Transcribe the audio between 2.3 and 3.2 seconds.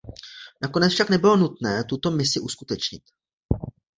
uskutečnit.